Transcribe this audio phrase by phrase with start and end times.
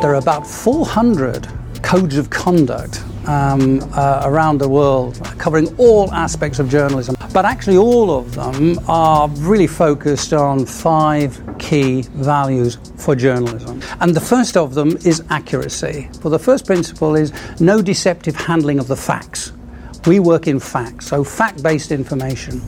[0.00, 1.48] There are about 400
[1.82, 7.16] codes of conduct um, uh, around the world covering all aspects of journalism.
[7.32, 13.80] But actually, all of them are really focused on five key values for journalism.
[14.00, 16.10] And the first of them is accuracy.
[16.20, 19.52] For the first principle is no deceptive handling of the facts.
[20.06, 22.60] We work in facts, so fact based information.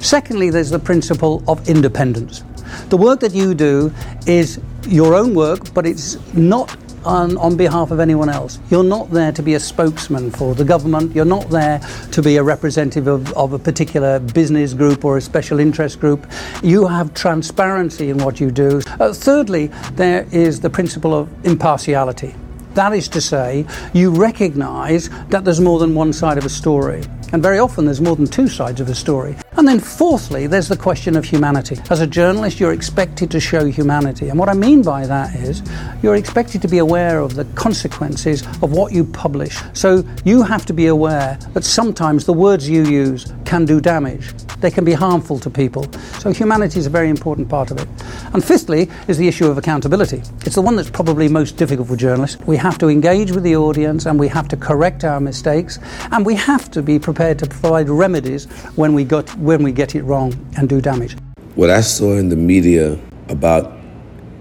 [0.00, 2.42] Secondly, there's the principle of independence.
[2.88, 3.92] The work that you do
[4.26, 8.58] is your own work, but it's not on, on, behalf of anyone else.
[8.70, 11.14] You're not there to be a spokesman for the government.
[11.14, 11.80] You're not there
[12.12, 16.26] to be a representative of, of a particular business group or a special interest group.
[16.62, 18.80] You have transparency in what you do.
[18.98, 22.34] Uh, thirdly, there is the principle of impartiality.
[22.74, 27.04] That is to say, you recognize that there's more than one side of a story.
[27.32, 29.36] And very often there's more than two sides of a story.
[29.56, 31.76] And then, fourthly, there's the question of humanity.
[31.88, 34.28] As a journalist, you're expected to show humanity.
[34.28, 35.62] And what I mean by that is
[36.02, 39.56] you're expected to be aware of the consequences of what you publish.
[39.72, 44.32] So you have to be aware that sometimes the words you use can do damage,
[44.60, 45.84] they can be harmful to people.
[46.18, 47.88] So humanity is a very important part of it.
[48.32, 50.22] And fifthly is the issue of accountability.
[50.44, 52.40] It's the one that's probably most difficult for journalists.
[52.46, 55.78] We have to engage with the audience and we have to correct our mistakes
[56.10, 59.94] and we have to be prepared to provide remedies when we got when we get
[59.94, 61.16] it wrong and do damage.
[61.54, 63.72] What I saw in the media about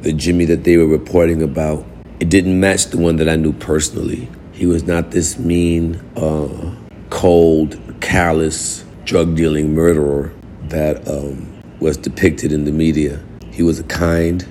[0.02, 1.86] the Jimmy that they were reporting about,
[2.20, 4.30] it didn't match the one that I knew personally.
[4.54, 6.74] He was not this mean, uh,
[7.10, 10.34] cold, callous, drug dealing murderer
[10.70, 13.22] that um, was depicted in the media.
[13.52, 14.48] He was a kind,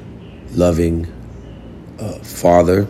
[0.53, 1.07] loving
[1.99, 2.87] uh, father,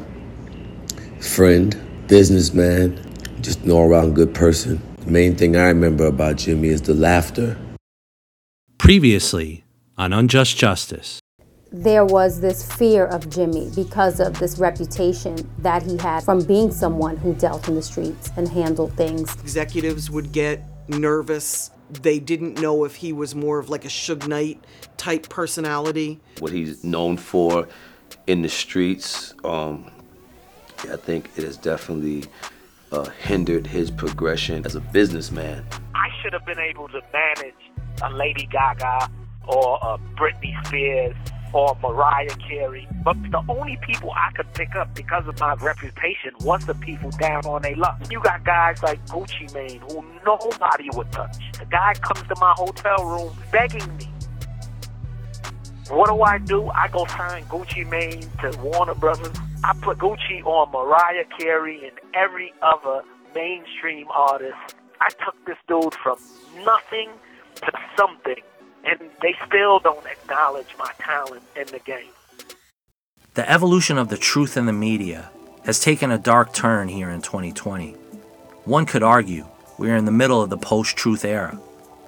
[1.21, 2.99] friend, businessman,
[3.41, 4.83] just an all around good person.
[5.05, 7.57] The main thing I remember about Jimmy is the laughter.
[8.79, 9.65] Previously
[9.99, 11.19] on Unjust Justice.
[11.73, 16.71] There was this fear of Jimmy because of this reputation that he had from being
[16.71, 19.35] someone who dealt in the streets and handled things.
[19.41, 21.73] Executives would get nervous.
[21.91, 24.63] They didn't know if he was more of like a Suge Knight
[24.99, 26.21] type personality.
[26.39, 27.67] What he's known for
[28.29, 29.91] in the streets, um,
[30.89, 32.25] I think it is definitely
[32.93, 35.65] uh, hindered his progression as a businessman.
[35.95, 37.55] I should have been able to manage
[38.03, 39.11] a Lady Gaga
[39.49, 41.17] or a Britney Spears
[41.53, 46.33] or Mariah Carey, but the only people I could pick up because of my reputation
[46.41, 48.01] was the people down on their luck.
[48.11, 51.37] You got guys like Gucci Mane who nobody would touch.
[51.59, 54.09] The guy comes to my hotel room begging me.
[55.89, 56.69] What do I do?
[56.69, 59.37] I go sign Gucci Mane to Warner Brothers.
[59.65, 63.03] I put Gucci on Mariah Carey and every other
[63.35, 64.77] mainstream artist.
[65.01, 66.19] I took this dude from
[66.65, 67.11] nothing
[67.57, 68.37] to something,
[68.85, 72.11] and they still don't acknowledge my talent in the game.
[73.35, 75.31] The evolution of the truth in the media
[75.65, 77.93] has taken a dark turn here in 2020.
[78.65, 79.47] One could argue
[79.79, 81.59] we are in the middle of the post truth era,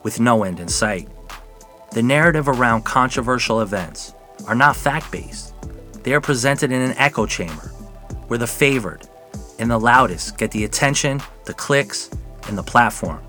[0.03, 1.09] with no end in sight.
[1.95, 4.15] The narrative around controversial events
[4.49, 5.55] are not fact based
[6.03, 7.69] they are presented in an echo chamber
[8.27, 9.09] where the favored
[9.61, 12.11] and the loudest get the attention, the clicks,
[12.49, 13.23] and the platform.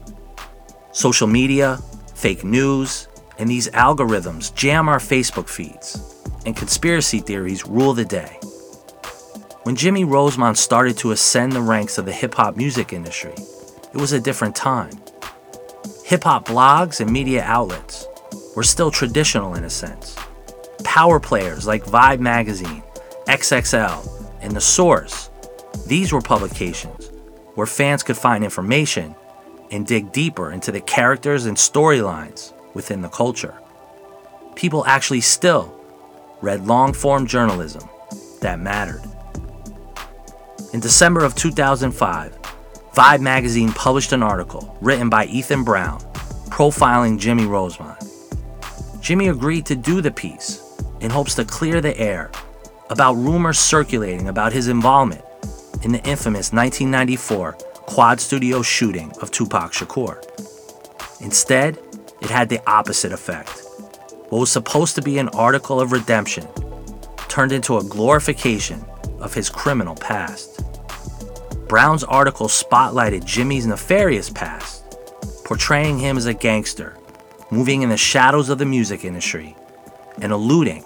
[0.94, 1.78] Social media,
[2.16, 8.40] fake news, and these algorithms jam our Facebook feeds, and conspiracy theories rule the day.
[9.62, 13.36] When Jimmy Rosemond started to ascend the ranks of the hip hop music industry,
[13.94, 15.00] it was a different time.
[16.06, 18.08] Hip hop blogs and media outlets
[18.56, 20.16] were still traditional in a sense
[20.84, 22.84] power players like Vibe Magazine,
[23.28, 25.30] XXL, and The Source.
[25.88, 27.12] These were publications
[27.56, 29.16] where fans could find information
[29.72, 33.56] and dig deeper into the characters and storylines within the culture.
[34.56, 35.74] People actually still
[36.42, 37.90] read long form journalism
[38.42, 39.02] that mattered.
[40.74, 42.38] In December of 2005,
[42.94, 46.00] Vibe magazine published an article written by Ethan Brown
[46.50, 48.15] profiling Jimmy Rosemond.
[49.06, 50.64] Jimmy agreed to do the piece
[51.00, 52.32] in hopes to clear the air
[52.90, 55.24] about rumors circulating about his involvement
[55.84, 57.52] in the infamous 1994
[57.86, 60.24] Quad Studio shooting of Tupac Shakur.
[61.22, 61.78] Instead,
[62.20, 63.62] it had the opposite effect.
[64.30, 66.48] What was supposed to be an article of redemption
[67.28, 68.84] turned into a glorification
[69.20, 70.64] of his criminal past.
[71.68, 74.84] Brown's article spotlighted Jimmy's nefarious past,
[75.46, 76.98] portraying him as a gangster,
[77.52, 79.56] moving in the shadows of the music industry,
[80.22, 80.84] and alluding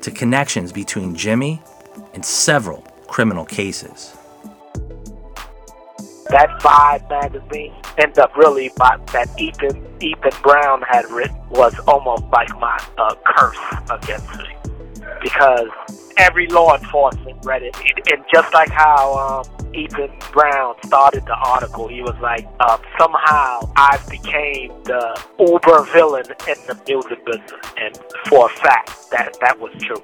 [0.00, 1.62] to connections between Jimmy
[2.12, 4.16] and several criminal cases.
[6.30, 12.24] That Vibe magazine ended up really by, that Ethan Ethan Brown had written was almost
[12.32, 13.58] like my uh, curse
[13.90, 14.46] against me
[15.22, 15.68] because
[16.16, 17.76] every law enforcement read it,
[18.10, 23.68] and just like how um, Ethan Brown started the article, he was like, um, somehow
[23.76, 27.98] I became the uber villain in the music business, and
[28.28, 30.02] for a fact that that was true.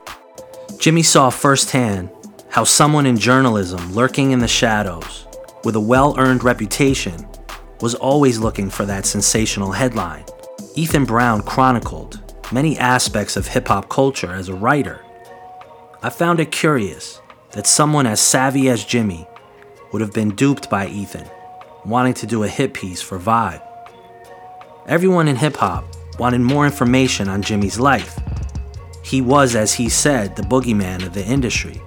[0.79, 2.11] Jimmy saw firsthand
[2.51, 5.27] how someone in journalism lurking in the shadows
[5.63, 7.27] with a well earned reputation
[7.81, 10.25] was always looking for that sensational headline.
[10.75, 12.21] Ethan Brown chronicled
[12.53, 15.05] many aspects of hip hop culture as a writer.
[16.03, 17.21] I found it curious
[17.53, 19.27] that someone as savvy as Jimmy
[19.93, 21.29] would have been duped by Ethan,
[21.85, 23.63] wanting to do a hit piece for Vibe.
[24.87, 25.85] Everyone in hip hop
[26.19, 28.19] wanted more information on Jimmy's life.
[29.05, 31.81] He was, as he said, the boogeyman of the industry.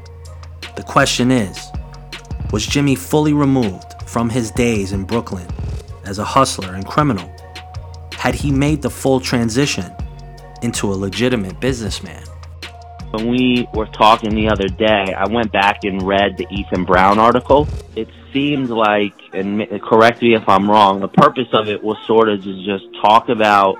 [0.75, 1.71] The question is
[2.51, 5.47] was Jimmy fully removed from his days in Brooklyn
[6.05, 7.29] as a hustler and criminal?
[8.13, 9.91] Had he made the full transition
[10.61, 12.23] into a legitimate businessman?
[13.13, 17.19] When we were talking the other day, I went back and read the Ethan Brown
[17.19, 17.67] article.
[17.95, 22.27] It seemed like, and correct me if I'm wrong, the purpose of it was sort
[22.27, 23.75] of to just talk about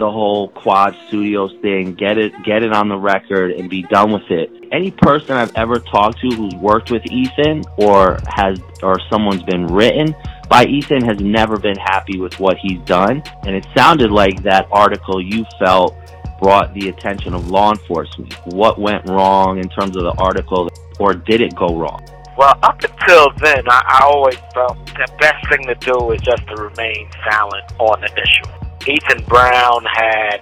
[0.00, 4.10] the whole Quad Studios thing, get it get it on the record and be done
[4.10, 4.50] with it.
[4.72, 9.68] Any person I've ever talked to who's worked with Ethan or has or someone's been
[9.68, 10.12] written
[10.48, 13.22] by Ethan has never been happy with what he's done.
[13.46, 15.94] And it sounded like that article you felt
[16.42, 18.34] brought the attention of law enforcement.
[18.46, 20.68] What went wrong in terms of the article
[20.98, 22.04] or did it go wrong?
[22.36, 26.44] Well, up until then, I, I always felt the best thing to do is just
[26.48, 28.90] to remain silent on the issue.
[28.90, 30.38] Ethan Brown had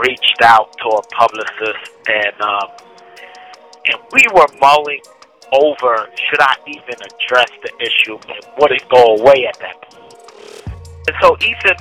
[0.00, 2.68] reached out to a publicist, and um,
[3.84, 5.02] and we were mulling
[5.52, 10.02] over should I even address the issue and would it go away at that point.
[11.08, 11.76] And so Ethan,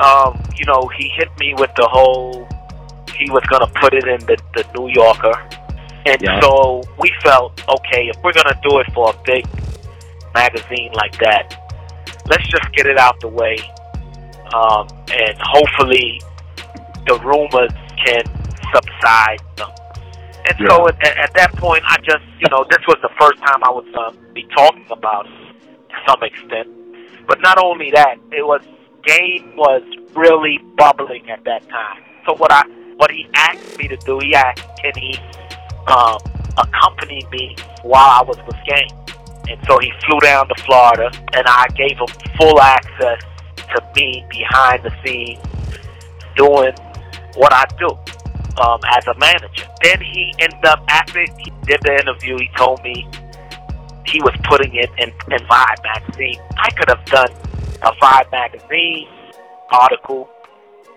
[0.00, 2.46] um, you know, he hit me with the whole
[3.18, 5.34] he was going to put it in the, the New Yorker,
[6.06, 6.40] and yeah.
[6.40, 9.46] so we felt okay if we're going to do it for a big
[10.34, 11.56] magazine like that,
[12.26, 13.56] let's just get it out the way
[14.54, 16.20] um, and hopefully
[17.06, 17.72] the rumors
[18.04, 18.22] can
[18.72, 19.40] subside.
[20.48, 20.68] And yeah.
[20.68, 23.70] so at, at, that point, I just, you know, this was the first time I
[23.70, 25.54] was uh, be talking about it
[25.90, 26.68] to some extent.
[27.26, 28.62] But not only that, it was
[29.04, 29.82] game was
[30.14, 32.02] really bubbling at that time.
[32.26, 32.62] So what I
[32.98, 35.16] what he asked me to do, he asked, can he
[35.86, 36.18] um,
[36.58, 38.90] accompany me while I was with Game?
[39.48, 43.22] And so he flew down to Florida, and I gave him full access
[43.56, 45.38] to me behind the scenes
[46.36, 46.74] doing
[47.36, 47.88] what I do
[48.60, 49.66] um, as a manager.
[49.82, 53.08] Then he ended up, after he did the interview, he told me
[54.06, 56.40] he was putting it in, in Vibe magazine.
[56.58, 57.30] I could have done
[57.82, 59.06] a Vibe magazine
[59.70, 60.28] article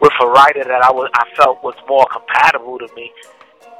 [0.02, 3.12] with a writer that I was I felt was more compatible to me.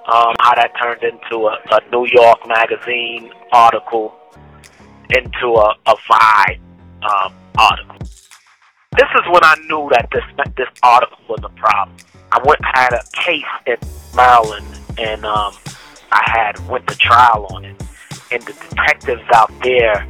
[0.08, 4.16] Um, how that turned into a, a New York magazine article
[5.10, 6.60] into a, a Vibe
[7.04, 7.98] um, article.
[8.98, 10.24] This is when I knew that this
[10.58, 11.98] this article was a problem.
[12.32, 13.78] I went had a case in
[14.16, 14.66] Maryland,
[14.98, 15.54] and um,
[16.12, 17.82] I had went to trial on it,
[18.32, 20.08] and the detectives out there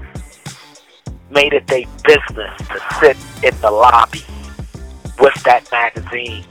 [1.29, 4.23] made it their business to sit in the lobby
[5.21, 6.43] with that magazine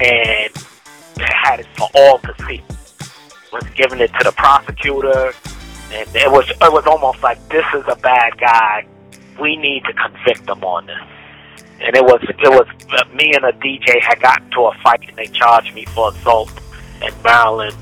[0.00, 0.52] and
[1.16, 2.62] had it for all to see.
[3.52, 5.32] Was giving it to the prosecutor,
[5.92, 8.86] and it was it was almost like this is a bad guy.
[9.40, 10.98] We need to convict him on this
[11.80, 12.66] and it was it was
[13.14, 16.50] me and a DJ had gotten to a fight, and they charged me for assault
[17.02, 17.76] in Maryland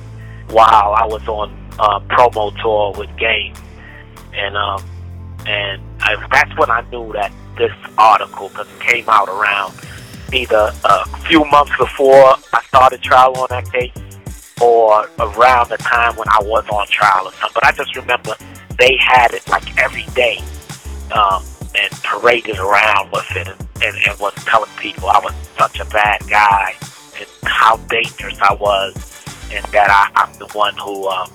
[0.49, 3.55] while I was on uh, promo tour with Game,
[4.33, 4.83] and um,
[5.47, 9.75] and I, that's when I knew that this article because it came out around
[10.33, 13.93] either a few months before I started trial on that case
[14.61, 17.51] or around the time when I was on trial or something.
[17.55, 18.35] But I just remember
[18.79, 20.41] they had it like every day.
[21.13, 25.81] Um, and paraded around with it and, and, and was telling people I was such
[25.81, 26.75] a bad guy
[27.19, 28.95] and how dangerous I was
[29.51, 31.31] and that I, I'm the one who um,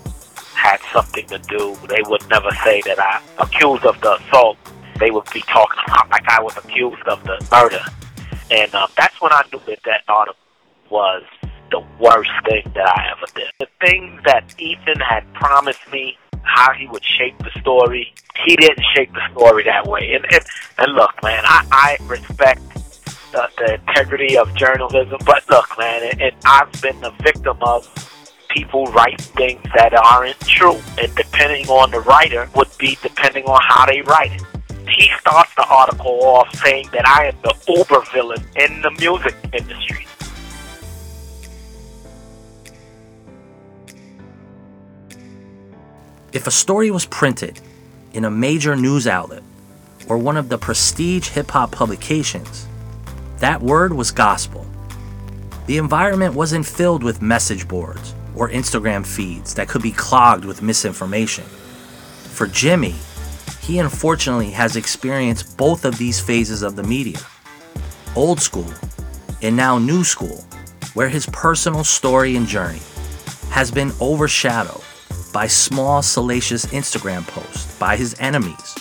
[0.54, 1.78] had something to do.
[1.88, 4.58] They would never say that I accused of the assault.
[5.00, 7.84] They would be talking about like I was accused of the murder.
[8.52, 10.40] And um, that's when I knew that that article
[10.90, 11.24] was
[11.72, 13.52] the worst thing that I ever did.
[13.60, 18.14] The things that Ethan had promised me, how he would shape the story,
[18.46, 20.14] he didn't shape the story that way.
[20.14, 20.44] And and,
[20.80, 22.62] and look, man, I, I respect
[23.32, 27.88] the, the integrity of journalism, but look, man, and, and I've been the victim of
[28.50, 30.80] people write things that aren't true.
[31.00, 34.42] And depending on the writer would be depending on how they write it.
[34.98, 39.36] He starts the article off saying that I am the uber villain in the music
[39.54, 40.06] industry.
[46.32, 47.60] If a story was printed
[48.14, 49.44] in a major news outlet
[50.08, 52.68] or one of the prestige hip hop publications,
[53.38, 54.66] that word was gospel.
[55.66, 60.62] The environment wasn't filled with message boards or Instagram feeds that could be clogged with
[60.62, 61.46] misinformation.
[61.46, 62.96] For Jimmy,
[63.70, 67.20] he unfortunately has experienced both of these phases of the media
[68.16, 68.74] old school
[69.44, 70.44] and now new school,
[70.96, 72.82] where his personal story and journey
[73.52, 74.82] has been overshadowed
[75.32, 78.76] by small, salacious Instagram posts by his enemies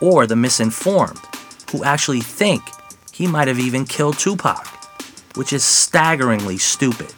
[0.00, 1.20] or the misinformed
[1.70, 2.60] who actually think
[3.12, 4.66] he might have even killed Tupac,
[5.36, 7.14] which is staggeringly stupid.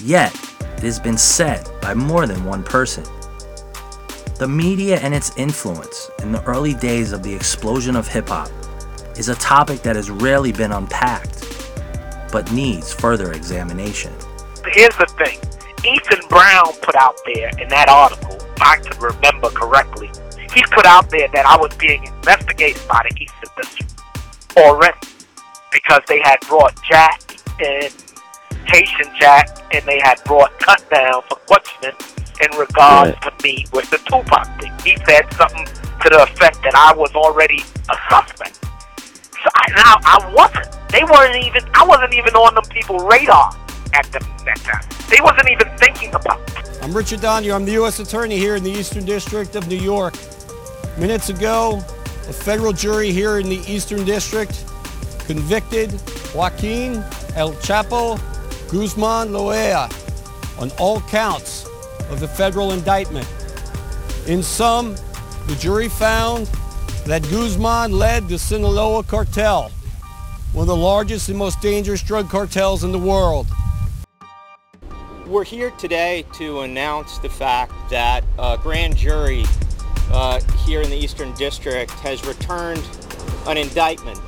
[0.00, 0.32] Yet,
[0.76, 3.04] it has been said by more than one person.
[4.38, 8.50] The media and its influence in the early days of the explosion of hip hop
[9.16, 11.42] is a topic that has rarely been unpacked,
[12.30, 14.12] but needs further examination.
[14.66, 15.38] Here's the thing
[15.90, 20.10] Ethan Brown put out there in that article, if I can remember correctly,
[20.54, 24.02] he put out there that I was being investigated by the Eastern District
[24.58, 24.98] already
[25.72, 27.90] because they had brought Jack and
[28.66, 31.96] Haitian Jack and they had brought Tut Down for questioning
[32.40, 33.22] in regards Right.
[33.22, 34.72] to me with the Tupac thing.
[34.84, 38.56] He said something to the effect that I was already a suspect.
[38.62, 40.68] So I, now I wasn't.
[40.90, 41.62] They weren't even.
[41.74, 43.52] I wasn't even on them people radar
[43.94, 44.82] at the that time.
[45.08, 46.40] They wasn't even thinking about.
[46.40, 46.78] it.
[46.82, 47.52] I'm Richard Donoghue.
[47.52, 47.98] I'm the U.S.
[48.00, 50.14] Attorney here in the Eastern District of New York.
[50.98, 51.78] Minutes ago,
[52.28, 54.64] a federal jury here in the Eastern District
[55.26, 55.92] convicted
[56.34, 56.96] Joaquin
[57.34, 58.18] El Chapo
[58.70, 59.90] Guzman Loera
[60.60, 61.66] on all counts
[62.10, 63.28] of the federal indictment.
[64.26, 64.96] In sum,
[65.46, 66.46] the jury found
[67.06, 69.70] that Guzman led the Sinaloa cartel,
[70.52, 73.46] one of the largest and most dangerous drug cartels in the world.
[75.26, 79.44] We're here today to announce the fact that a grand jury
[80.10, 82.82] uh, here in the Eastern District has returned
[83.46, 84.20] an indictment.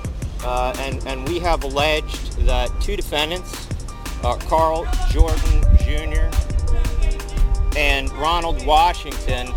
[0.44, 3.68] Uh, and, and we have alleged that two defendants,
[4.22, 6.30] uh, Carl Jordan Jr.
[7.78, 9.52] and Ronald Washington,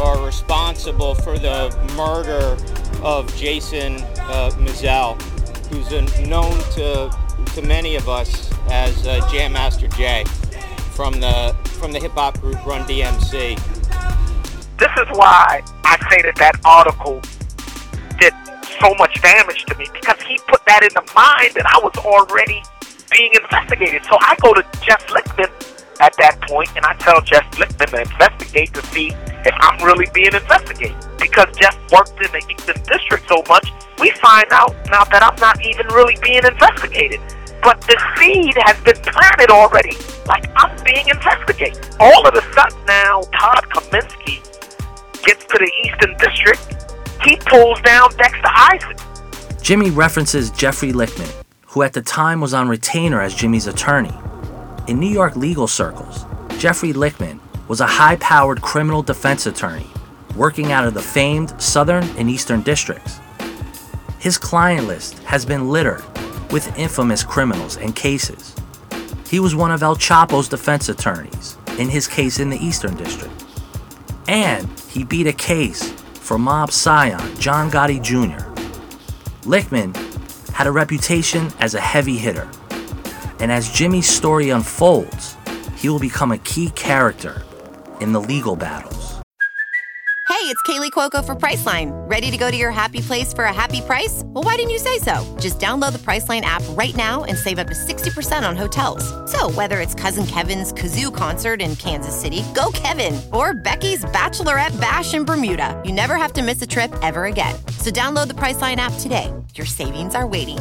[0.00, 2.56] are responsible for the murder
[3.04, 5.20] of Jason uh, Mizell,
[5.68, 5.90] who's
[6.26, 7.10] known to,
[7.54, 10.24] to many of us as uh, Jam Master Jay
[10.92, 13.56] from the from the hip hop group Run DMC.
[14.78, 17.20] This is why I say that that article
[18.18, 18.32] did
[18.80, 21.94] so much damage to me because he put that in the mind that I was
[21.98, 22.62] already
[23.10, 24.02] being investigated.
[24.04, 28.00] So I go to Jeff Lichtman at that point and I tell Jeff Lichtman to
[28.02, 29.08] investigate to see
[29.44, 30.96] if I'm really being investigated.
[31.18, 35.38] Because Jeff worked in the Eastern District so much, we find out now that I'm
[35.40, 37.20] not even really being investigated.
[37.62, 41.96] But the seed has been planted already, like I'm being investigated.
[41.98, 44.42] All of a sudden now, Todd Kaminsky
[45.24, 46.86] gets to the Eastern District,
[47.24, 48.98] he pulls down Dexter Isaac.
[49.60, 51.32] Jimmy references Jeffrey Lichtman,
[51.66, 54.14] who at the time was on retainer as Jimmy's attorney.
[54.86, 56.26] In New York legal circles,
[56.58, 59.88] Jeffrey Lichtman was a high powered criminal defense attorney
[60.36, 63.18] working out of the famed Southern and Eastern districts.
[64.20, 66.04] His client list has been littered
[66.52, 68.54] with infamous criminals and cases.
[69.28, 73.44] He was one of El Chapo's defense attorneys in his case in the Eastern District.
[74.28, 78.44] And he beat a case for mob scion John Gotti Jr.
[79.48, 79.96] Lichtman
[80.52, 82.48] had a reputation as a heavy hitter,
[83.40, 85.36] and as Jimmy's story unfolds,
[85.76, 87.42] he will become a key character
[88.00, 89.06] in the legal battles.
[90.28, 91.92] Hey, it's Kaley Cuoco for Priceline.
[92.10, 94.22] Ready to go to your happy place for a happy price?
[94.26, 95.14] Well, why didn't you say so?
[95.40, 99.02] Just download the Priceline app right now and save up to 60% on hotels.
[99.30, 104.78] So, whether it's Cousin Kevin's Kazoo concert in Kansas City, go Kevin, or Becky's Bachelorette
[104.80, 107.54] Bash in Bermuda, you never have to miss a trip ever again.
[107.78, 109.32] So, download the Priceline app today.
[109.54, 110.58] Your savings are waiting.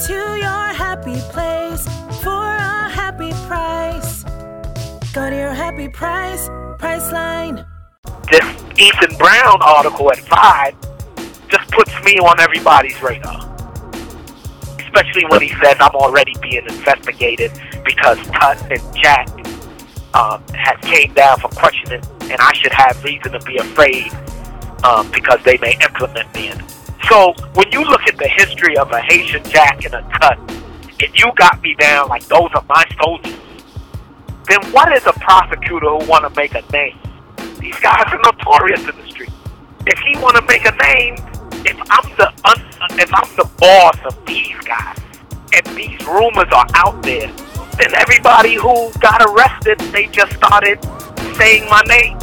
[0.00, 1.84] Go to your happy place
[2.22, 4.24] for a happy price.
[5.12, 7.66] Go to your happy price, Priceline.
[8.30, 8.40] This
[8.78, 10.74] Ethan Brown article at 5
[11.50, 13.40] just puts me on everybody's radar.
[14.78, 17.52] Especially when he says I'm already being investigated
[17.84, 19.28] because Tut and Jack
[20.14, 24.10] uh, has came down for questioning, and I should have reason to be afraid
[24.82, 26.40] um, because they may implement me.
[27.08, 30.38] So when you look at the history of a Haitian Jack and a cut,
[31.02, 33.34] and you got me down like those are my soldiers,
[34.48, 36.98] then what is a prosecutor who want to make a name?
[37.58, 39.30] These guys are notorious in the street.
[39.86, 41.14] If he want to make a name,
[41.64, 44.98] if I'm the un, if I'm the boss of these guys,
[45.54, 47.30] and these rumors are out there,
[47.76, 50.78] then everybody who got arrested, they just started
[51.36, 52.18] saying my name.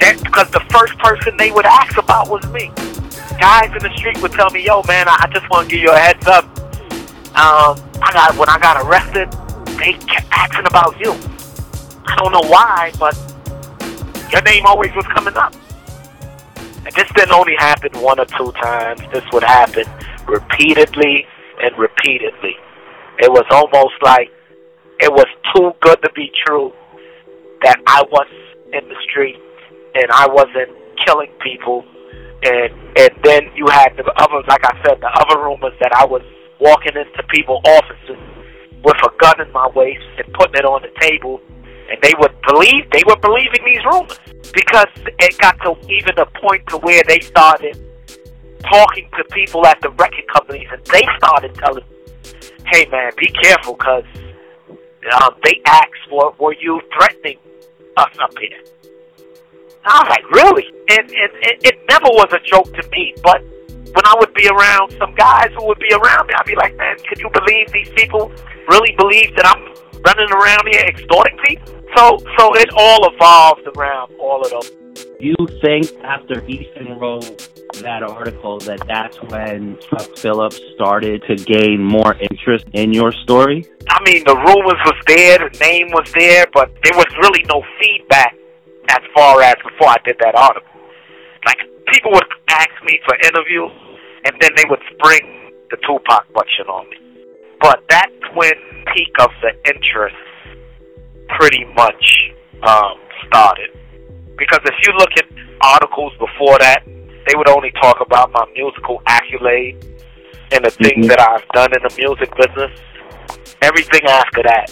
[0.00, 2.70] That because the first person they would ask about was me.
[3.40, 5.90] Guys in the street would tell me, "Yo, man, I just want to give you
[5.90, 6.44] a heads up.
[7.34, 9.30] Um, I got when I got arrested,
[9.78, 11.12] they kept asking about you.
[12.06, 13.14] I don't know why, but
[14.32, 15.54] your name always was coming up.
[16.84, 19.00] And this didn't only happen one or two times.
[19.12, 19.84] This would happen
[20.26, 21.26] repeatedly
[21.62, 22.56] and repeatedly.
[23.18, 24.30] It was almost like
[25.00, 26.72] it was too good to be true
[27.62, 28.26] that I was
[28.72, 29.36] in the street
[29.94, 31.84] and I wasn't killing people.
[32.42, 36.04] And and then you had the other, like I said, the other rumors that I
[36.04, 36.22] was
[36.60, 38.18] walking into people's offices
[38.82, 41.40] with a gun in my waist and putting it on the table,
[41.90, 44.18] and they would believe they were believing these rumors
[44.54, 44.86] because
[45.18, 47.76] it got to even a point to where they started
[48.70, 51.84] talking to people at the record companies, and they started telling,
[52.66, 54.06] "Hey, man, be careful, because
[55.20, 57.38] um, they asked for were you threatening
[57.96, 58.77] us up here."
[59.88, 63.42] I was like, "Really?" And, and, and it never was a joke to me, but
[63.92, 66.76] when I would be around some guys who would be around me, I'd be like,
[66.76, 68.32] "Man, can you believe these people
[68.68, 69.62] really believe that I'm
[70.04, 74.70] running around here extorting people?" So, so it all evolved around all of those.
[75.20, 77.48] You think after Ethan wrote
[77.82, 83.66] that article that that's when Chuck Phillips started to gain more interest in your story?
[83.88, 87.62] I mean, the rumors was there, the name was there, but there was really no
[87.80, 88.36] feedback
[88.90, 90.68] as far as before I did that article.
[91.46, 91.58] Like
[91.92, 93.72] people would ask me for interviews,
[94.24, 96.96] and then they would spring the Tupac question on me.
[97.60, 98.52] But that's when
[98.94, 100.16] peak of the interest
[101.38, 102.96] pretty much um,
[103.26, 103.70] started.
[104.36, 105.26] Because if you look at
[105.60, 109.76] articles before that, they would only talk about my musical accolade
[110.52, 111.08] and the things Mhm.
[111.08, 112.72] that I've done in the music business.
[113.60, 114.70] Everything after that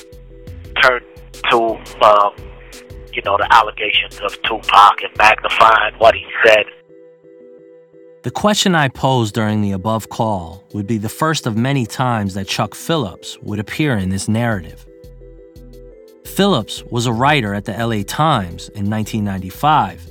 [0.81, 1.05] turned
[1.50, 1.59] to,
[2.02, 2.33] um,
[3.16, 6.66] you know, the allegations of Tupac and magnifying what he said.
[8.22, 12.35] The question I posed during the above call would be the first of many times
[12.35, 14.85] that Chuck Phillips would appear in this narrative.
[16.24, 20.11] Phillips was a writer at the LA Times in 1995,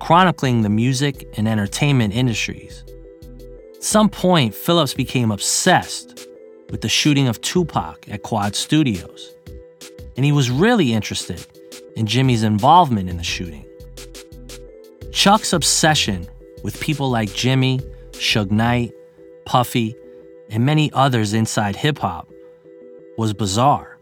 [0.00, 2.82] chronicling the music and entertainment industries.
[3.76, 6.26] At some point, Phillips became obsessed
[6.70, 9.34] with the shooting of Tupac at Quad Studios,
[10.16, 11.46] and he was really interested
[11.96, 13.66] in Jimmy's involvement in the shooting.
[15.12, 16.28] Chuck's obsession
[16.62, 17.80] with people like Jimmy,
[18.12, 18.92] Suge Knight,
[19.44, 19.96] Puffy,
[20.48, 22.28] and many others inside hip hop
[23.16, 23.98] was bizarre.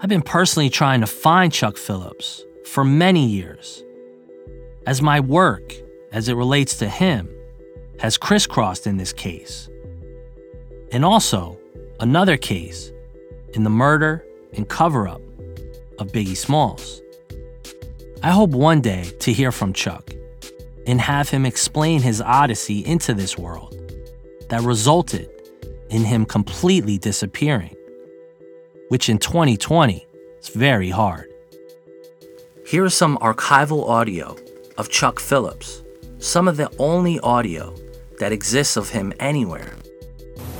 [0.00, 3.82] I've been personally trying to find Chuck Phillips for many years,
[4.86, 5.72] as my work,
[6.12, 7.28] as it relates to him,
[7.98, 9.68] has crisscrossed in this case.
[10.92, 11.58] And also,
[12.00, 12.92] another case
[13.54, 15.22] in the murder and cover up
[16.04, 17.00] of Biggie Smalls.
[18.22, 20.12] I hope one day to hear from Chuck
[20.86, 23.74] and have him explain his odyssey into this world
[24.50, 25.30] that resulted
[25.88, 27.74] in him completely disappearing,
[28.88, 30.06] which in 2020
[30.40, 31.32] is very hard.
[32.66, 34.36] Here is some archival audio
[34.76, 35.82] of Chuck Phillips,
[36.18, 37.74] some of the only audio
[38.18, 39.74] that exists of him anywhere.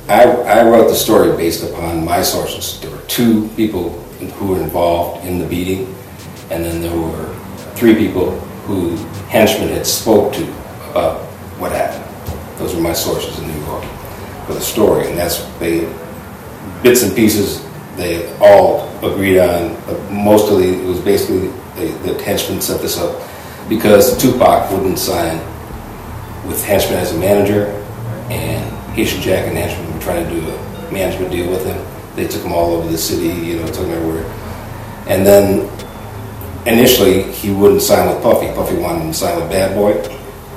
[0.07, 2.79] I, I wrote the story based upon my sources.
[2.79, 5.93] There were two people who were involved in the beating,
[6.51, 7.33] and then there were
[7.75, 8.31] three people
[8.65, 8.95] who
[9.27, 10.43] Henchman had spoke to
[10.89, 11.21] about
[11.59, 12.03] what happened.
[12.57, 13.83] Those were my sources in New York
[14.45, 15.91] for the story, and that's they
[16.81, 19.75] bits and pieces they all agreed on.
[20.13, 23.21] Mostly, it was basically the, Henchman set this up
[23.69, 25.37] because Tupac wouldn't sign
[26.47, 27.65] with Henchman as a manager,
[28.29, 31.94] and Haitian Jack and Henchman were trying to do a management deal with him.
[32.15, 34.25] They took him all over the city, you know, took him everywhere.
[35.07, 35.69] And then
[36.65, 38.47] initially he wouldn't sign with Puffy.
[38.53, 39.93] Puffy wanted him to sign with Bad Boy,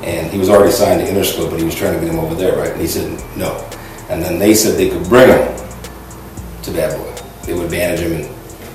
[0.02, 2.34] and he was already signed to Interscope, but he was trying to get him over
[2.34, 2.72] there, right?
[2.72, 3.68] And he said no.
[4.08, 5.56] And then they said they could bring him
[6.62, 7.12] to Bad Boy.
[7.44, 8.24] They would manage him and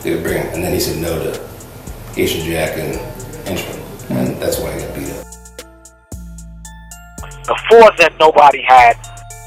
[0.01, 0.53] they would bring him.
[0.53, 1.39] And then he said no to
[2.13, 2.95] Haitian Jack and
[3.47, 5.25] Henchman, and that's why he got beat up.
[7.47, 8.95] Before then, nobody had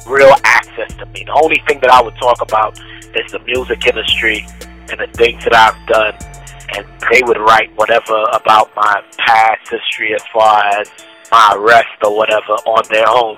[0.06, 1.24] real access to me.
[1.24, 2.78] The only thing that I would talk about
[3.24, 4.46] is the music industry
[4.90, 6.14] and the things that I've done.
[6.76, 10.90] And they would write whatever about my past history as far as
[11.30, 13.36] my arrest or whatever on their own.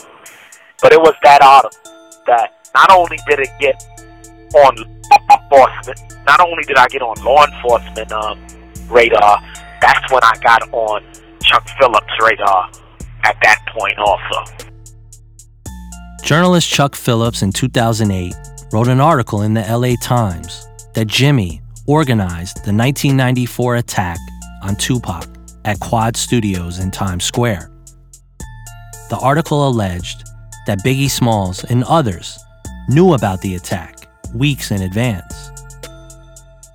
[0.81, 1.79] But it was that article
[2.27, 3.83] that not only did it get
[4.55, 4.77] on
[5.11, 8.47] law enforcement, not only did I get on law enforcement um,
[8.89, 9.43] radar,
[9.81, 11.03] that's when I got on
[11.41, 12.71] Chuck Phillips' radar
[13.25, 14.69] at that point also.
[16.23, 18.35] Journalist Chuck Phillips in 2008
[18.73, 24.19] wrote an article in the LA Times that Jimmy organized the 1994 attack
[24.63, 25.27] on Tupac
[25.65, 27.71] at Quad Studios in Times Square.
[29.09, 30.29] The article alleged
[30.67, 32.39] that Biggie Smalls and others
[32.89, 35.51] knew about the attack weeks in advance.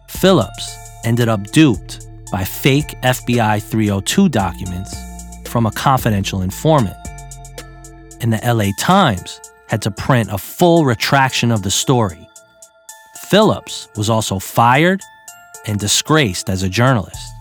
[0.10, 4.96] Phillips ended up duped by fake FBI 302 documents
[5.48, 6.98] from a confidential informant.
[8.22, 9.40] And the LA Times
[9.74, 12.30] had to print a full retraction of the story.
[13.32, 15.02] Phillips was also fired
[15.66, 17.34] and disgraced as a journalist.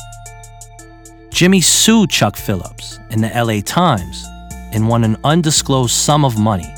[1.29, 4.25] Jimmy sued Chuck Phillips and the LA Times
[4.73, 6.75] and won an undisclosed sum of money.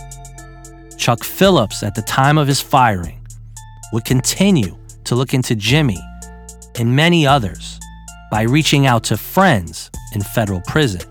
[0.98, 3.24] Chuck Phillips, at the time of his firing,
[3.92, 6.00] would continue to look into Jimmy
[6.80, 7.78] and many others
[8.28, 11.02] by reaching out to friends in federal prison.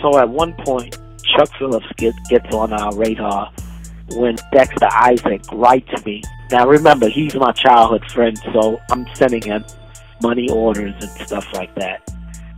[0.00, 0.98] So at one point,
[1.36, 3.52] Chuck Phillips get, gets on our radar
[4.12, 6.22] when Dexter Isaac writes me.
[6.50, 9.64] Now remember, he's my childhood friend, so I'm sending him
[10.22, 12.02] money orders and stuff like that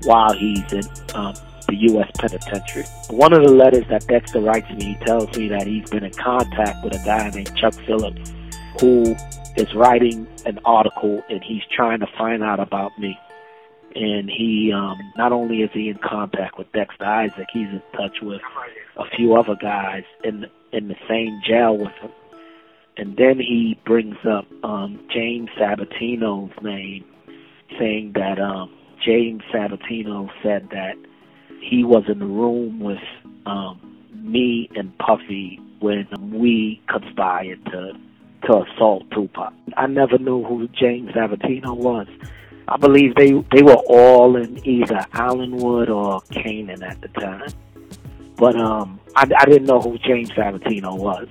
[0.02, 0.84] while he's in
[1.14, 1.34] um,
[1.68, 2.10] the U.S.
[2.18, 2.84] penitentiary.
[3.10, 6.12] One of the letters that Dexter writes me, he tells me that he's been in
[6.12, 8.32] contact with a guy named Chuck Phillips
[8.80, 9.16] who
[9.56, 13.18] is writing an article and he's trying to find out about me.
[13.98, 18.18] And he, um, not only is he in contact with Dexter Isaac, he's in touch
[18.20, 18.42] with
[18.98, 22.10] a few other guys in in the same jail with him.
[22.98, 27.04] And then he brings up um, James Sabatino's name,
[27.78, 28.70] saying that um,
[29.02, 30.96] James Sabatino said that
[31.62, 32.98] he was in the room with
[33.46, 33.80] um,
[34.12, 37.92] me and Puffy when we conspired to
[38.44, 39.54] to assault Tupac.
[39.76, 42.06] I never knew who James Sabatino was.
[42.68, 47.48] I believe they they were all in either Allenwood or Canaan at the time.
[48.36, 51.28] But um, I, I didn't know who James Sabatino was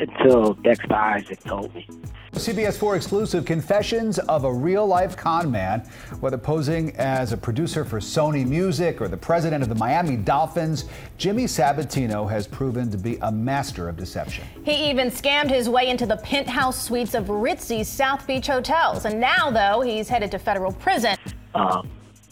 [0.00, 1.86] until Dexter Isaac told me.
[2.34, 5.80] CBS 4 exclusive confessions of a real life con man,
[6.20, 10.86] whether posing as a producer for Sony Music or the president of the Miami Dolphins,
[11.18, 14.44] Jimmy Sabatino has proven to be a master of deception.
[14.64, 19.04] He even scammed his way into the penthouse suites of Ritzy's South Beach hotels.
[19.04, 21.16] And now, though, he's headed to federal prison.
[21.54, 21.86] Um,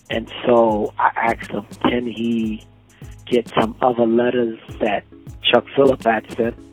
[0.08, 2.64] and so I asked him, can he
[3.26, 5.04] get some other letters that
[5.42, 6.69] Chuck Phillips had sent?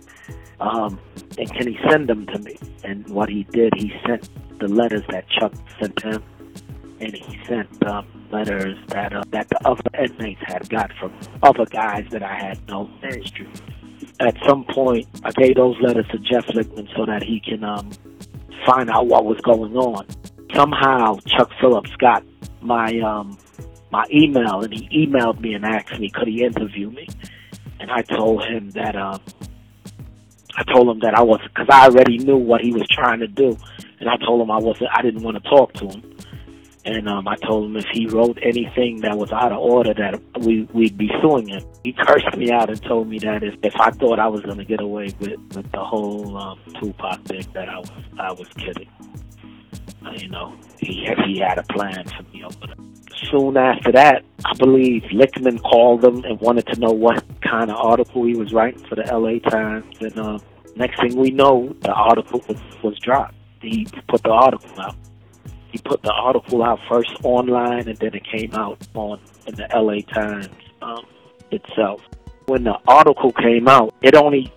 [0.60, 1.00] Um,
[1.38, 2.58] and can he send them to me?
[2.84, 6.24] And what he did, he sent the letters that Chuck sent him,
[7.00, 11.66] and he sent um, letters that uh, that the other inmates had got from other
[11.66, 13.50] guys that I had no history.
[14.20, 17.92] At some point, I gave those letters to Jeff Lichtman so that he can um,
[18.66, 20.08] find out what was going on.
[20.56, 22.24] Somehow, Chuck Phillips got
[22.62, 23.38] my um,
[23.92, 27.08] my email, and he emailed me and asked me could he interview me,
[27.80, 29.22] and I told him that um,
[30.58, 33.28] I told him that I was because I already knew what he was trying to
[33.28, 33.56] do,
[34.00, 34.90] and I told him I wasn't.
[34.92, 36.18] I didn't want to talk to him,
[36.84, 40.20] and um, I told him if he wrote anything that was out of order, that
[40.40, 41.64] we we'd be suing him.
[41.84, 44.58] He cursed me out and told me that if, if I thought I was going
[44.58, 48.48] to get away with, with the whole um, Tupac thing, that I was I was
[48.54, 48.90] kidding.
[50.04, 52.97] Uh, you know, he he had a plan for me over there.
[53.32, 57.78] Soon after that, I believe Lichtman called him and wanted to know what kind of
[57.78, 59.96] article he was writing for the LA Times.
[60.00, 60.40] And uh,
[60.76, 63.34] next thing we know, the article was, was dropped.
[63.62, 64.96] He put the article out.
[65.72, 69.68] He put the article out first online, and then it came out on in the
[69.74, 70.50] LA Times
[70.82, 71.06] um,
[71.52, 72.02] itself.
[72.46, 74.52] When the article came out, it only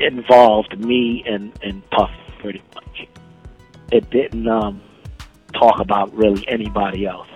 [0.00, 3.08] involved me and and Puff pretty much.
[3.92, 4.82] It didn't um,
[5.54, 7.28] talk about really anybody else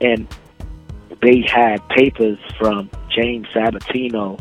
[0.00, 0.26] and
[1.22, 4.40] they had papers from James Sabatino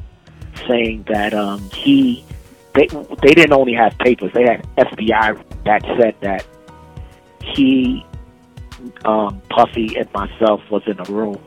[0.68, 2.26] saying that um, he
[2.74, 2.88] they
[3.22, 6.46] they didn't only have papers; they had FBI that said that
[7.42, 8.06] he,
[9.06, 11.42] um, Puffy, and myself was in a room,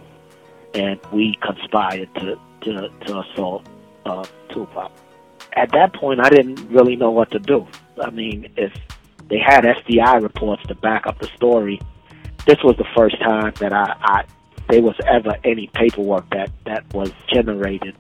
[0.75, 3.67] and we conspired to to, to assault
[4.07, 4.91] uh, Tupac.
[5.53, 7.67] At that point, I didn't really know what to do.
[8.03, 8.73] I mean, if
[9.29, 11.81] they had FBI reports to back up the story,
[12.49, 14.25] this was the first time that I, I
[14.71, 17.95] there was ever any paperwork that that was generated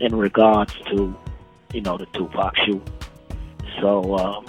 [0.00, 1.16] in regards to
[1.72, 2.82] you know the Tupac shoot.
[3.80, 4.46] So um,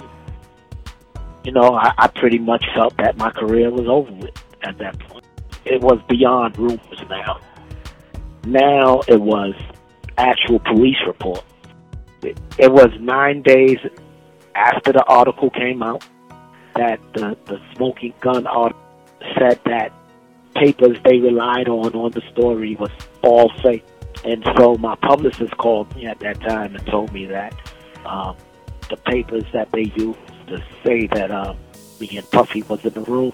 [1.44, 4.98] you know, I, I pretty much felt that my career was over with at that
[4.98, 5.24] point.
[5.64, 7.40] It was beyond rumors now.
[8.44, 9.54] Now it was
[10.18, 11.44] actual police report.
[12.22, 13.78] It, it was nine days
[14.56, 16.04] after the article came out
[16.74, 18.89] that the, the smoking gun article
[19.38, 19.92] said that
[20.54, 22.90] papers they relied on on the story was
[23.22, 23.84] all fake.
[24.24, 27.54] And so my publicist called me at that time and told me that
[28.04, 28.36] um,
[28.88, 31.56] the papers that they used to say that um,
[32.00, 33.32] me and Puffy was in the room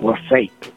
[0.00, 0.72] were fake.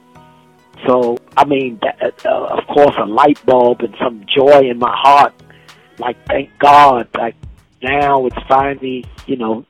[0.88, 4.94] So, I mean, that, uh, of course, a light bulb and some joy in my
[4.96, 5.34] heart.
[6.00, 7.36] Like, thank God, like,
[7.84, 9.66] now it's finally, you know,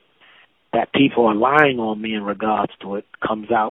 [0.74, 3.74] that people are lying on me in regards to it comes out.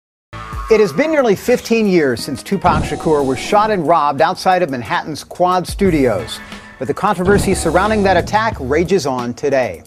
[0.69, 4.69] It has been nearly 15 years since Tupac Shakur was shot and robbed outside of
[4.69, 6.41] Manhattan's Quad Studios.
[6.77, 9.83] But the controversy surrounding that attack rages on today.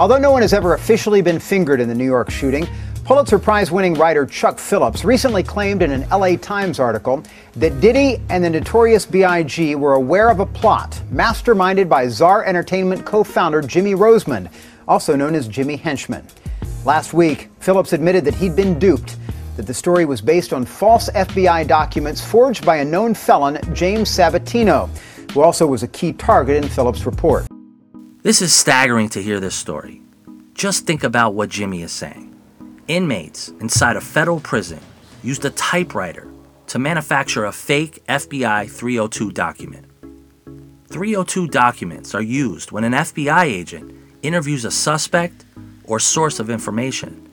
[0.00, 2.66] Although no one has ever officially been fingered in the New York shooting,
[3.04, 8.20] Pulitzer Prize winning writer Chuck Phillips recently claimed in an LA Times article that Diddy
[8.30, 9.76] and the notorious B.I.G.
[9.76, 14.50] were aware of a plot masterminded by Czar Entertainment co founder Jimmy Rosemond,
[14.88, 16.26] also known as Jimmy Henchman.
[16.84, 19.16] Last week, Phillips admitted that he'd been duped,
[19.60, 24.08] that the story was based on false FBI documents forged by a known felon, James
[24.08, 24.88] Sabatino,
[25.32, 27.46] who also was a key target in Phillips' report.
[28.22, 30.00] This is staggering to hear this story.
[30.54, 32.34] Just think about what Jimmy is saying.
[32.88, 34.80] Inmates inside a federal prison
[35.22, 36.26] used a typewriter
[36.68, 39.84] to manufacture a fake FBI 302 document.
[40.88, 45.44] 302 documents are used when an FBI agent interviews a suspect
[45.84, 47.29] or source of information.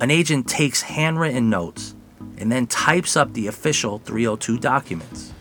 [0.00, 1.96] An agent takes handwritten notes
[2.36, 5.32] and then types up the official 302 documents.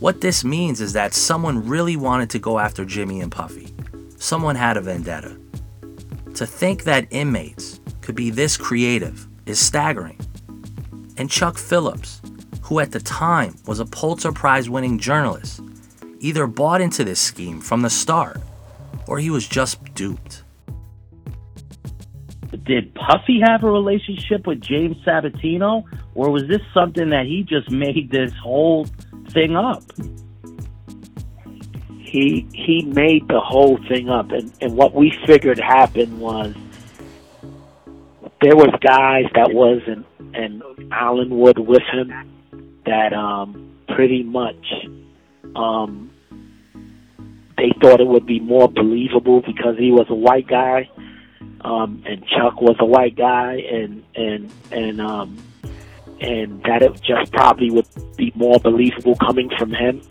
[0.00, 3.72] What this means is that someone really wanted to go after Jimmy and Puffy.
[4.16, 5.36] Someone had a vendetta.
[6.34, 10.18] To think that inmates could be this creative is staggering.
[11.16, 12.20] And Chuck Phillips,
[12.62, 15.60] who at the time was a Pulitzer Prize winning journalist,
[16.18, 18.40] either bought into this scheme from the start
[19.06, 20.42] or he was just duped.
[22.70, 25.82] Did Puffy have a relationship with James Sabatino,
[26.14, 28.86] or was this something that he just made this whole
[29.30, 29.82] thing up?
[31.98, 36.54] He he made the whole thing up, and, and what we figured happened was
[38.40, 40.04] there was guys that was in,
[40.40, 42.12] in Allenwood with him
[42.86, 44.64] that um, pretty much
[45.56, 46.08] um,
[47.58, 50.88] they thought it would be more believable because he was a white guy
[51.62, 55.36] um, and Chuck was a white guy and and and um,
[56.20, 60.02] and that it just probably would be more believable coming from him.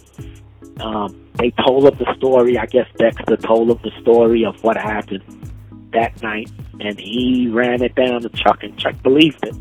[0.80, 2.58] Um, they told of the story.
[2.58, 5.24] I guess Dexter told of the story of what happened
[5.94, 9.56] that night, and he ran it down to Chuck, and Chuck believed it.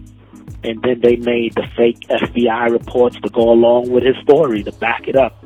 [0.65, 4.73] And then they made the fake FBI reports to go along with his story to
[4.73, 5.45] back it up,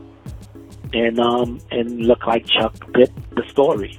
[0.93, 3.99] and um and look like Chuck bit the story.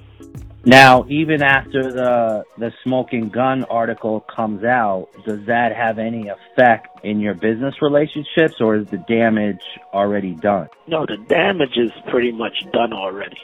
[0.65, 7.03] Now, even after the the smoking gun article comes out, does that have any effect
[7.03, 9.61] in your business relationships, or is the damage
[9.93, 10.69] already done?
[10.87, 13.37] No, the damage is pretty much done already.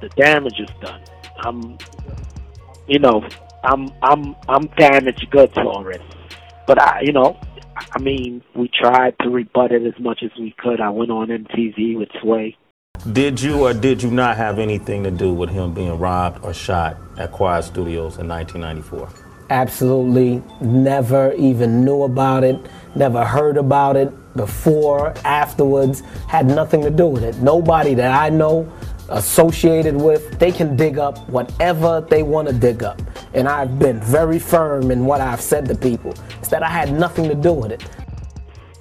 [0.00, 1.02] The damage is done.
[1.40, 1.76] I'm,
[2.86, 3.22] you know,
[3.62, 6.04] I'm I'm I'm damaged goods already.
[6.66, 7.38] But I, you know,
[7.92, 10.80] I mean, we tried to rebut it as much as we could.
[10.80, 12.56] I went on MTV with Sway.
[13.12, 16.52] Did you or did you not have anything to do with him being robbed or
[16.52, 19.08] shot at Quad Studios in 1994?
[19.50, 22.58] Absolutely never even knew about it,
[22.96, 27.36] never heard about it before, afterwards, had nothing to do with it.
[27.36, 28.70] Nobody that I know
[29.10, 33.00] associated with, they can dig up whatever they want to dig up.
[33.32, 36.14] And I've been very firm in what I've said to people.
[36.42, 37.88] Is that I had nothing to do with it.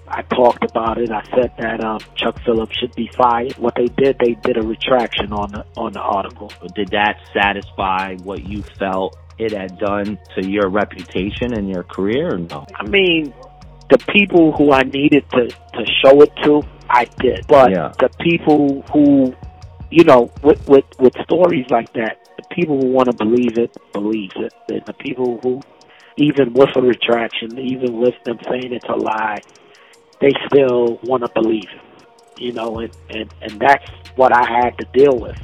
[0.09, 1.11] I talked about it.
[1.11, 3.53] I said that um, Chuck Phillips should be fired.
[3.57, 6.51] What they did, they did a retraction on the on the article.
[6.75, 12.35] Did that satisfy what you felt it had done to your reputation and your career?
[12.35, 12.65] Or no.
[12.75, 13.33] I mean,
[13.89, 17.45] the people who I needed to to show it to, I did.
[17.47, 17.91] But Yeah.
[17.99, 19.35] the people who,
[19.91, 23.75] you know, with with with stories like that, the people who want to believe it,
[23.93, 24.53] believes it.
[24.69, 25.61] And the people who,
[26.17, 29.39] even with a retraction, even with them saying it's a lie,
[30.21, 31.69] they still want to believe.
[32.37, 35.37] You know, and and and that's what I had to deal with.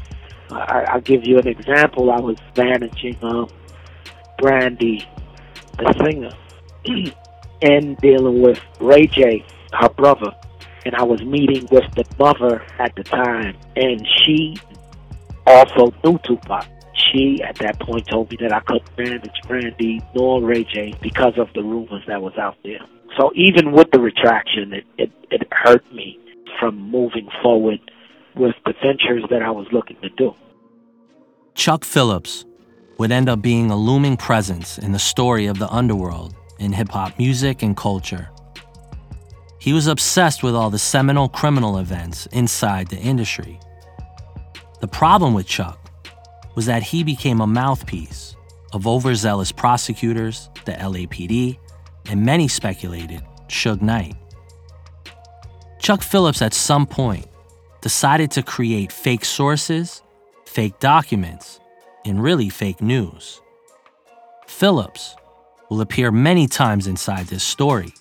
[0.52, 2.12] I, I'll give you an example.
[2.12, 3.50] I was managing um,
[4.38, 5.08] Brandy,
[5.78, 6.32] the singer,
[7.62, 10.32] and dealing with Ray J, her brother.
[10.86, 14.56] And I was meeting with the mother at the time, and she
[15.48, 16.66] also knew Tupac.
[16.94, 21.38] she at that point told me that I couldn't manage Brandy nor Ray J because
[21.38, 22.82] of the rumors that was out there.
[23.18, 26.20] So even with the retraction, it, it, it hurt me
[26.60, 27.80] from moving forward
[28.36, 30.34] with the ventures that I was looking to do.
[31.56, 32.46] Chuck Phillips
[32.98, 36.90] would end up being a looming presence in the story of the underworld in hip
[36.90, 38.30] hop music and culture.
[39.60, 43.60] He was obsessed with all the seminal criminal events inside the industry.
[44.82, 45.80] The problem with Chuck
[46.56, 48.36] was that he became a mouthpiece
[48.74, 51.58] of overzealous prosecutors, the LAPD,
[52.10, 54.16] and many speculated Suge Knight.
[55.80, 57.28] Chuck Phillips at some point
[57.82, 60.02] decided to create fake sources,
[60.46, 61.60] fake documents,
[62.06, 63.42] and really fake news.
[64.48, 65.16] Phillips
[65.70, 67.94] will appear many times inside this story,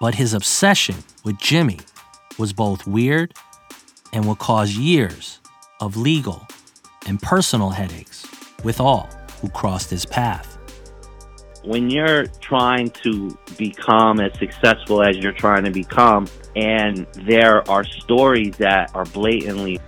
[0.00, 1.78] but his obsession with Jimmy
[2.38, 3.34] was both weird
[4.12, 5.40] and will cause years
[5.80, 6.46] of legal
[7.06, 8.26] and personal headaches
[8.64, 9.08] with all
[9.40, 10.57] who crossed his path.
[11.68, 16.26] When you're trying to become as successful as you're trying to become,
[16.56, 19.78] and there are stories that are blatantly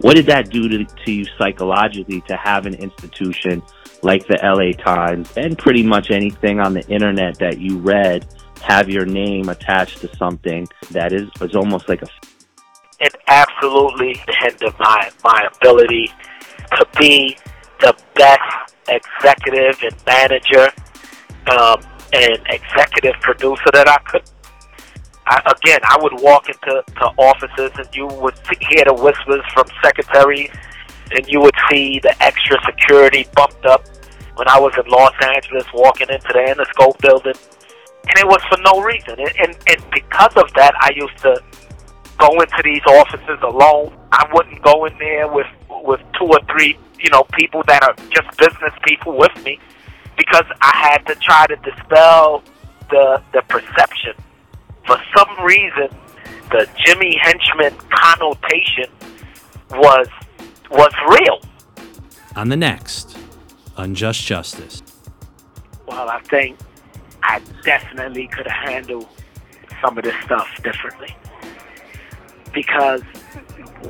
[0.00, 3.62] what did that do to, to you psychologically to have an institution
[4.02, 8.26] like the LA Times and pretty much anything on the internet that you read
[8.60, 12.08] have your name attached to something that is, is almost like a
[12.98, 16.10] It absolutely hindered my, my ability
[16.78, 17.36] to be
[17.80, 20.68] the best executive and manager
[21.50, 21.80] um,
[22.12, 24.22] and executive producer that I could
[25.30, 28.34] I, again, I would walk into to offices and you would
[28.68, 30.50] hear the whispers from secretaries,
[31.12, 33.86] and you would see the extra security bumped up
[34.34, 37.38] when I was in Los Angeles walking into the Interscope building,
[38.08, 39.20] and it was for no reason.
[39.20, 41.40] And, and and because of that, I used to
[42.18, 43.96] go into these offices alone.
[44.10, 45.46] I wouldn't go in there with
[45.84, 49.58] with two or three, you know, people that are just business people with me,
[50.16, 52.42] because I had to try to dispel
[52.90, 54.14] the the perception
[54.90, 55.88] for some reason,
[56.50, 58.90] the Jimmy Henchman connotation
[59.70, 60.08] was
[60.70, 61.40] was real.
[62.34, 63.16] On the next,
[63.76, 64.82] Unjust Justice.
[65.86, 66.58] Well, I think
[67.22, 69.06] I definitely could have handled
[69.80, 71.14] some of this stuff differently
[72.52, 73.02] because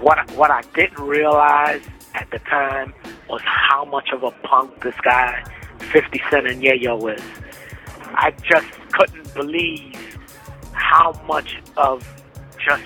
[0.01, 1.83] what what I didn't realize
[2.15, 2.93] at the time
[3.29, 5.45] was how much of a punk this guy,
[5.93, 7.23] 50 Cent and Yayo is.
[8.15, 10.19] I just couldn't believe
[10.73, 12.07] how much of
[12.59, 12.83] just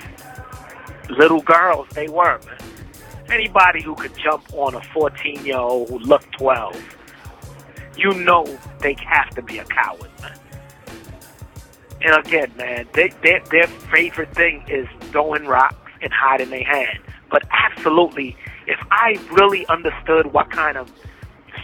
[1.08, 2.58] little girls they were, man.
[3.30, 6.96] Anybody who could jump on a 14 year old who looked 12,
[7.96, 8.44] you know
[8.80, 10.38] they have to be a coward, man.
[12.02, 16.98] And again, man, they, they, their favorite thing is throwing rocks and hiding their hand.
[17.30, 20.90] But absolutely, if I really understood what kind of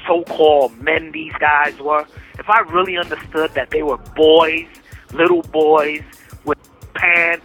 [0.06, 2.06] so-called men these guys were,
[2.38, 4.68] if I really understood that they were boys,
[5.12, 6.02] little boys
[6.44, 6.58] with
[6.94, 7.44] pants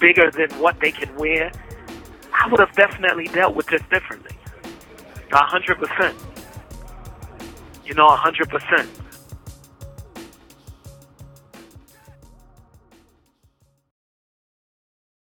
[0.00, 1.52] bigger than what they can wear,
[2.34, 4.36] I would have definitely dealt with this differently.
[5.32, 6.16] A hundred percent.
[7.84, 8.90] You know, a hundred percent.